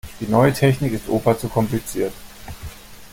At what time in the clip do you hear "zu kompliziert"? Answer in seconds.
1.37-2.11